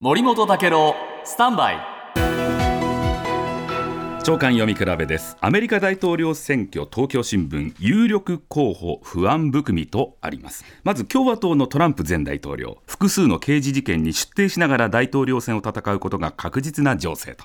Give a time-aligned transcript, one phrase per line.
[0.00, 0.94] 森本武郎
[1.24, 1.76] スタンバイ。
[4.22, 5.36] 長官読み比べです。
[5.40, 10.64] アメリカ大統領選挙東京新聞有力候補不安含みとあります。
[10.84, 17.44] まず共和党のトランプ前大統領複数の刑事事件に出廷しながら大統領選を戦うことが確実な情勢と。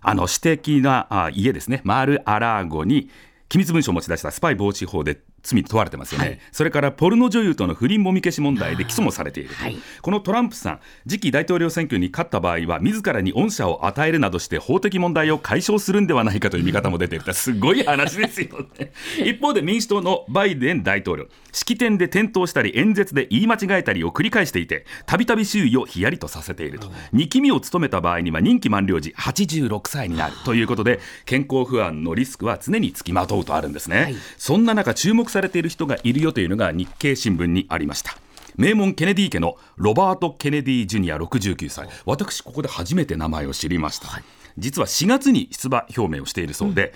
[0.00, 1.82] あの私的なあ家ですね。
[1.84, 3.10] マール・アラーゴに
[3.48, 18.92] 機密文書を持ち出したスパイ防止法で罪に問われてますよね、はい、それからポルノ女優との不倫もみ消し問題で起訴もされている、はい、このトランプさん、次期大統領選挙に勝った場合は、自らに恩赦を与えるなどして、法的問題を解消するんではないかという見方も出ている、 すごい話ですよね。
[19.24, 34.02] 一方で民主党のバイデン大統領、式典で転倒したり、演説で言い間違えたりを繰り返していて、たびたび周囲をヒヤリとさせていると、2期目を務めた場合には、任期満了時、86歳になるということで、健康不安のリスクは常につきまとうとあるんですね。
[34.02, 38.16] はい、そんな中、注目されている人がいるよというのが日経新聞にありました。
[38.56, 44.24] 名門ケネディ家のロバート・ケネディ・ジュニア69歳私ここで初めて名前を知りました、はい、
[44.58, 46.92] 実は4月に出馬表明をしているそうで、うん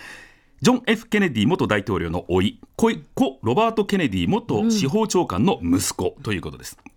[0.65, 6.79] ジョン・ F・ ケネディ元大統領の甥故ロバート・ケネディ元司法長官の息子ということです。
[6.83, 6.94] うん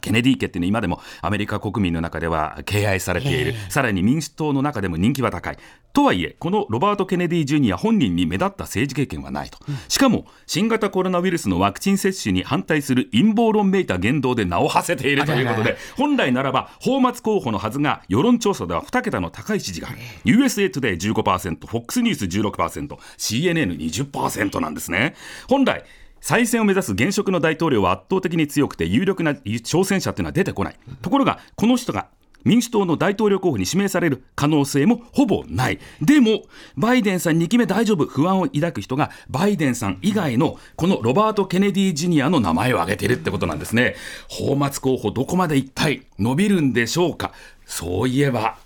[0.00, 5.58] ケネディ家っていうのは今でもアメリカ国民の中では敬愛されている、さらに民主党の中でも人気は高い。
[5.92, 25.14] とはいえ、このロバート・ケネディ・ジュニア本人に目立った政治経験はないと、しかも新型コロナウイルスのワクチン接種に反対する陰謀論めいた言動で名を馳せているということで、本来ならば、泡沫候補のはずが、世論調査では2桁の高い支持がある、USA トゥデイ15%、FOX ニュース16%、CNN20% なんですね。
[25.48, 25.84] 本来
[26.20, 30.76] 再選を目指す現職の大統領は圧倒的に強くて有力な挑戦者というのは出てこない。
[31.02, 32.08] ところが、この人が
[32.42, 35.78] 民主党の大統領候補に指名される可能性もほぼない。
[36.00, 43.94] でも、バイデンさん2期目大丈夫、不安を抱く人が、バイデンさん以外のこのロバート・ケネディ・ジュニアの名前を挙げているってことなんですね。
[44.30, 47.32] 泡沫候補、どこまで一体伸びるんでしょうか？
[47.66, 48.56] そういえば、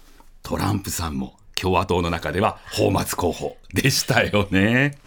[0.44, 4.98] トランプさんも共和党の中では泡沫候補でしたよね。